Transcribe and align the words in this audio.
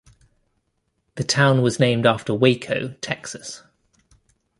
The 1.13 1.23
town 1.23 1.61
was 1.61 1.79
named 1.79 2.07
after 2.07 2.33
Waco, 2.33 2.95
Texas. 3.01 3.61